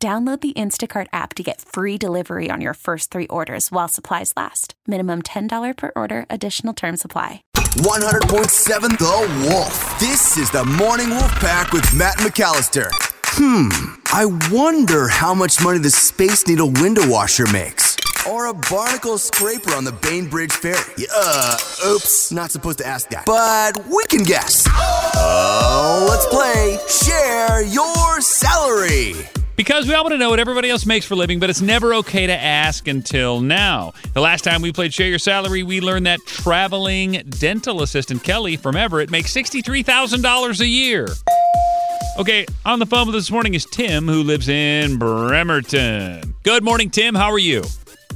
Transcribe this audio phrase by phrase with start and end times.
[0.00, 4.32] Download the Instacart app to get free delivery on your first three orders while supplies
[4.36, 4.74] last.
[4.86, 7.42] Minimum $10 per order, additional term supply.
[7.56, 9.98] 100.7 The Wolf.
[9.98, 12.90] This is the Morning Wolf Pack with Matt McAllister.
[13.24, 13.70] Hmm,
[14.12, 17.96] I wonder how much money the Space Needle window washer makes.
[18.30, 21.06] Or a barnacle scraper on the Bainbridge Ferry.
[21.12, 21.56] Uh,
[21.88, 23.26] oops, not supposed to ask that.
[23.26, 24.64] But we can guess.
[24.70, 29.14] Oh, let's play Share Your Salary.
[29.58, 31.92] Because we all want to know what everybody else makes for living, but it's never
[31.94, 33.92] okay to ask until now.
[34.12, 38.56] The last time we played Share Your Salary, we learned that traveling dental assistant Kelly
[38.56, 41.08] from Everett makes $63,000 a year.
[42.20, 46.36] Okay, on the phone with us this morning is Tim, who lives in Bremerton.
[46.44, 47.16] Good morning, Tim.
[47.16, 47.64] How are you?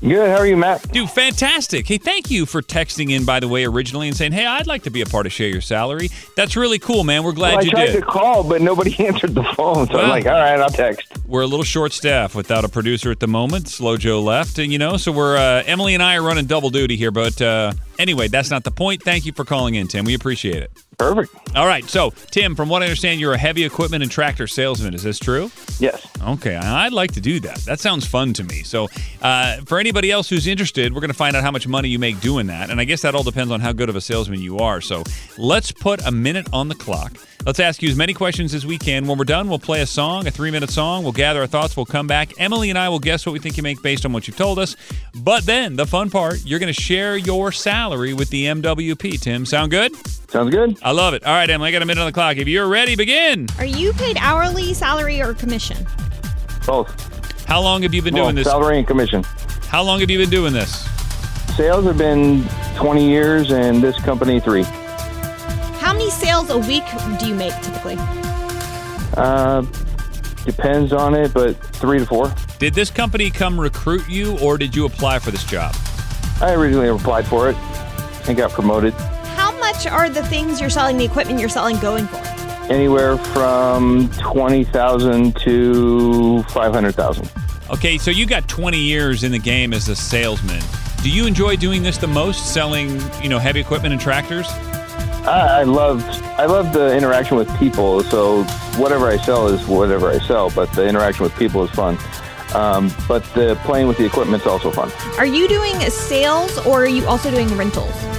[0.00, 0.30] Good.
[0.30, 0.92] How are you, Matt?
[0.92, 1.86] Dude, fantastic.
[1.88, 4.84] Hey, thank you for texting in, by the way, originally and saying, hey, I'd like
[4.84, 6.08] to be a part of Share Your Salary.
[6.36, 7.24] That's really cool, man.
[7.24, 7.94] We're glad Well, I you tried did.
[8.00, 9.88] to call, but nobody answered the phone.
[9.88, 10.04] So Well.
[10.04, 11.08] I'm like, all right, I'll text.
[11.26, 13.68] We're a little short staffed without a producer at the moment.
[13.68, 16.70] Slow Joe left, and you know, so we're uh, Emily and I are running double
[16.70, 17.10] duty here.
[17.10, 19.02] But uh, anyway, that's not the point.
[19.02, 20.04] Thank you for calling in, Tim.
[20.04, 20.70] We appreciate it.
[20.98, 21.32] Perfect.
[21.54, 24.94] All right, so Tim, from what I understand, you're a heavy equipment and tractor salesman.
[24.94, 25.50] Is this true?
[25.78, 26.04] Yes.
[26.20, 27.58] Okay, I'd like to do that.
[27.58, 28.64] That sounds fun to me.
[28.64, 28.88] So,
[29.22, 32.00] uh, for anybody else who's interested, we're going to find out how much money you
[32.00, 32.70] make doing that.
[32.70, 34.80] And I guess that all depends on how good of a salesman you are.
[34.80, 35.04] So,
[35.36, 37.16] let's put a minute on the clock.
[37.46, 39.06] Let's ask you as many questions as we can.
[39.06, 41.04] When we're done, we'll play a song, a three minute song.
[41.04, 41.76] We'll gather our thoughts.
[41.76, 42.32] We'll come back.
[42.38, 44.58] Emily and I will guess what we think you make based on what you've told
[44.58, 44.76] us.
[45.14, 49.18] But then, the fun part, you're going to share your salary with the MWP.
[49.20, 49.94] Tim, sound good?
[50.30, 50.78] Sounds good.
[50.82, 51.24] I love it.
[51.24, 52.36] All right, Emily, I got a minute on the clock.
[52.36, 53.46] If you're ready, begin.
[53.58, 55.86] Are you paid hourly, salary, or commission?
[56.66, 57.44] Both.
[57.46, 58.46] How long have you been Well, doing this?
[58.46, 59.24] salary and commission.
[59.68, 60.86] How long have you been doing this?
[61.56, 62.44] Sales have been
[62.76, 64.64] 20 years, and this company three.
[65.80, 66.84] How many sales a week
[67.18, 67.96] do you make typically?
[69.16, 69.62] Uh,
[70.44, 72.32] depends on it, but three to four.
[72.58, 75.74] Did this company come recruit you, or did you apply for this job?
[76.40, 77.56] I originally applied for it
[78.28, 78.92] and got promoted.
[79.34, 82.16] How much are the things you're selling, the equipment you're selling, going for?
[82.70, 87.30] Anywhere from 20,000 to 500,000.
[87.70, 90.62] Okay, so you got 20 years in the game as a salesman.
[91.02, 94.46] Do you enjoy doing this the most, selling, you know, heavy equipment and tractors?
[95.28, 96.02] I, I love
[96.38, 98.02] I love the interaction with people.
[98.04, 98.44] So
[98.76, 101.98] whatever I sell is whatever I sell, but the interaction with people is fun.
[102.54, 104.90] Um, but the playing with the equipment is also fun.
[105.18, 108.17] Are you doing sales or are you also doing rentals?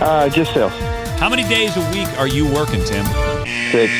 [0.00, 0.72] Uh, just sales.
[1.20, 3.04] How many days a week are you working, Tim?
[3.70, 3.92] Six.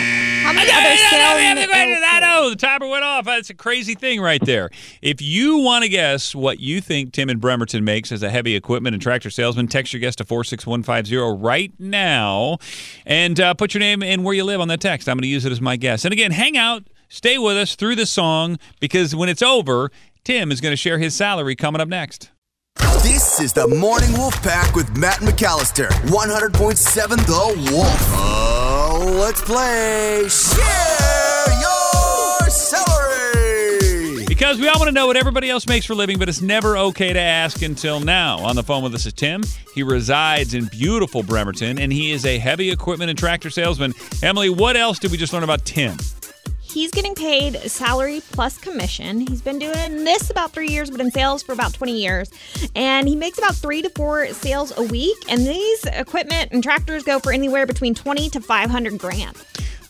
[0.43, 1.69] How many other sales?
[2.03, 3.27] I know the timer went off.
[3.27, 4.71] That's a crazy thing right there.
[5.03, 8.57] If you want to guess what you think Tim and Bremerton makes as a heavy
[8.57, 12.57] equipment and tractor salesman, text your guess to four six one five zero right now,
[13.05, 15.09] and uh, put your name and where you live on that text.
[15.09, 16.07] I'm going to use it as my guess.
[16.07, 19.91] And again, hang out, stay with us through the song because when it's over,
[20.25, 22.31] Tim is going to share his salary coming up next.
[23.03, 25.89] This is the Morning Wolf Pack with Matt McAllister.
[25.89, 27.89] 100.7 The Wolf.
[28.13, 34.27] Oh, let's play Share Your Salary.
[34.27, 36.43] Because we all want to know what everybody else makes for a living, but it's
[36.43, 38.39] never okay to ask until now.
[38.41, 39.43] On the phone with us is Tim.
[39.75, 43.95] He resides in beautiful Bremerton, and he is a heavy equipment and tractor salesman.
[44.23, 45.97] Emily, what else did we just learn about Tim?
[46.73, 49.21] He's getting paid salary plus commission.
[49.21, 52.31] He's been doing this about three years, but in sales for about 20 years.
[52.77, 55.17] And he makes about three to four sales a week.
[55.29, 59.37] And these equipment and tractors go for anywhere between 20 to 500 grand.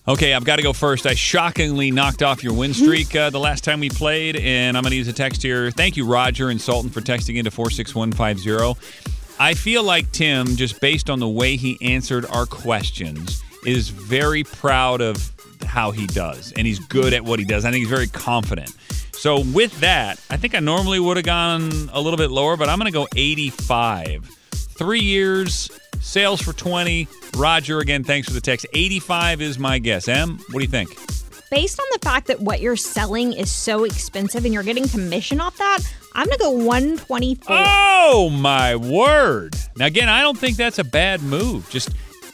[0.09, 1.07] Okay, I've got to go first.
[1.07, 4.83] I shockingly knocked off your win streak uh, the last time we played, and I'm
[4.83, 5.71] going to use a text here.
[5.71, 8.81] Thank you, Roger and Sultan, for texting into 46150.
[9.39, 14.43] I feel like Tim, just based on the way he answered our questions, is very
[14.43, 15.31] proud of
[15.71, 17.65] how he does, and he's good at what he does.
[17.65, 18.75] I think he's very confident.
[19.13, 22.69] So, with that, I think I normally would have gone a little bit lower, but
[22.69, 24.27] I'm going to go 85.
[24.53, 25.71] Three years,
[26.01, 27.07] sales for 20.
[27.37, 28.67] Roger, again, thanks for the text.
[28.73, 30.09] 85 is my guess.
[30.09, 30.89] Em, what do you think?
[31.51, 35.41] Based on the fact that what you're selling is so expensive and you're getting commission
[35.41, 35.81] off that,
[36.15, 37.57] I'm going to go 124.
[37.59, 39.55] Oh, my word.
[39.77, 41.69] Now, again, I don't think that's a bad move.
[41.71, 41.91] Just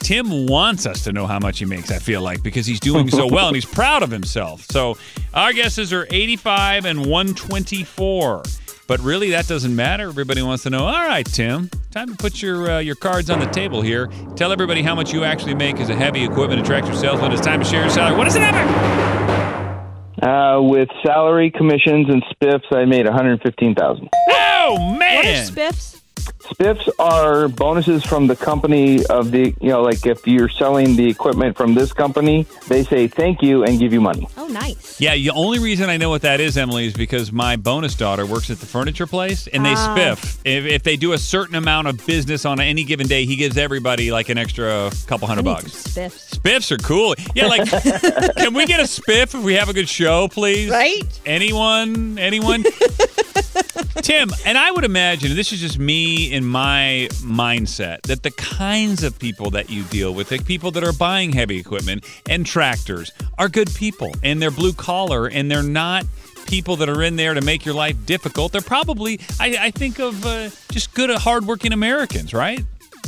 [0.07, 3.09] Tim wants us to know how much he makes, I feel like, because he's doing
[3.09, 4.61] so well and he's proud of himself.
[4.61, 4.97] So
[5.33, 8.43] our guesses are 85 and 124.
[8.87, 10.07] But really, that doesn't matter.
[10.07, 10.85] Everybody wants to know.
[10.85, 14.07] All right, Tim, time to put your uh, your cards on the table here.
[14.37, 17.33] Tell everybody how much you actually make as a heavy equipment and tractor salesman.
[17.33, 18.17] It's time to share your salary.
[18.17, 18.65] What is it, Epic?
[20.23, 24.07] Uh, with salary, commissions, and spiffs, I made one hundred fifteen thousand.
[24.29, 25.15] Oh man!
[25.17, 25.47] What are man!
[25.49, 26.01] spiffs?
[26.17, 31.07] Spiffs are bonuses from the company of the, you know, like if you're selling the
[31.09, 34.27] equipment from this company, they say thank you and give you money.
[34.37, 34.99] Oh, nice.
[34.99, 38.25] Yeah, the only reason I know what that is, Emily, is because my bonus daughter
[38.25, 39.95] works at the furniture place, and they Ah.
[39.95, 40.37] spiff.
[40.45, 43.57] If, if they do a certain amount of business on any given day, he gives
[43.57, 45.73] everybody like an extra couple I hundred need bucks.
[45.73, 46.35] some spiffs.
[46.39, 47.13] Spiffs are cool.
[47.35, 47.69] Yeah, like,
[48.37, 50.69] can we get a spiff if we have a good show, please?
[50.71, 51.01] Right?
[51.25, 52.17] Anyone?
[52.17, 52.63] Anyone?
[54.01, 59.03] Tim, and I would imagine, this is just me in my mindset, that the kinds
[59.03, 63.11] of people that you deal with, the people that are buying heavy equipment and tractors,
[63.37, 66.05] are good people and they're blue collar and they're not
[66.47, 68.51] people that are in there to make your life difficult.
[68.51, 72.63] They're probably, I, I think of uh, just good, hardworking Americans, right?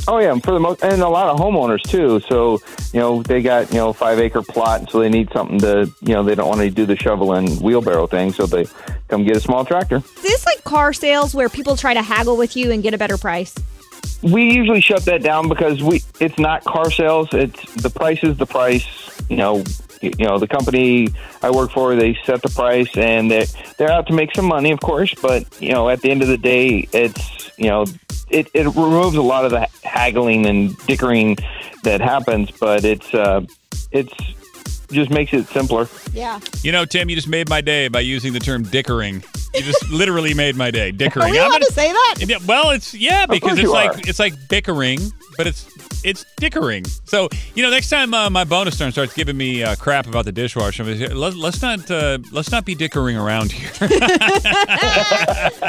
[0.08, 2.20] Oh yeah, for the most, and a lot of homeowners too.
[2.28, 2.60] So
[2.92, 6.14] you know they got you know five acre plot, so they need something to you
[6.14, 8.66] know they don't want to do the shovel and wheelbarrow thing, so they
[9.08, 9.96] come get a small tractor.
[9.96, 12.98] Is this like car sales where people try to haggle with you and get a
[12.98, 13.54] better price?
[14.22, 17.28] We usually shut that down because we it's not car sales.
[17.32, 18.86] It's the price is the price.
[19.28, 19.64] You know,
[20.00, 21.08] you know the company
[21.42, 23.46] I work for they set the price and they
[23.78, 25.14] they're out to make some money, of course.
[25.14, 27.84] But you know at the end of the day, it's you know
[28.30, 31.38] it, it removes a lot of the haggling and dickering
[31.82, 32.50] that happens.
[32.50, 33.42] But it's uh,
[33.92, 34.12] it's
[34.90, 35.88] just makes it simpler.
[36.12, 36.40] Yeah.
[36.62, 39.22] You know, Tim, you just made my day by using the term dickering.
[39.54, 40.92] You just literally made my day.
[40.92, 41.28] Dickering.
[41.28, 42.14] Are we I'm allowed gonna- to say that?
[42.26, 44.00] Yeah, well, it's yeah because it's like are.
[44.08, 44.98] it's like bickering,
[45.36, 45.66] but it's
[46.04, 46.84] it's dickering.
[47.04, 50.24] So you know, next time uh, my bonus turn starts giving me uh, crap about
[50.24, 53.70] the dishwasher, I'm gonna say, let, let's not uh, let's not be dickering around here.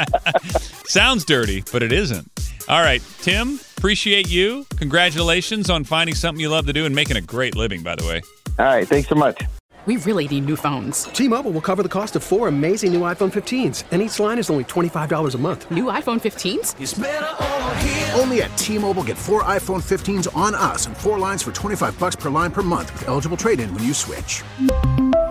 [0.86, 2.30] Sounds dirty, but it isn't.
[2.68, 4.66] All right, Tim, appreciate you.
[4.76, 7.82] Congratulations on finding something you love to do and making a great living.
[7.82, 8.22] By the way.
[8.58, 9.42] All right, thanks so much.
[9.84, 11.04] We really need new phones.
[11.04, 14.48] T-Mobile will cover the cost of four amazing new iPhone 15s, and each line is
[14.48, 15.68] only $25 a month.
[15.72, 18.16] New iPhone 15s?
[18.16, 22.14] Only at T-Mobile get four iPhone 15s on us and four lines for 25 bucks
[22.14, 24.44] per line per month with eligible trade-in when you switch.